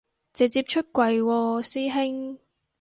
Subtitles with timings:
[0.33, 2.39] 直接出櫃喎師兄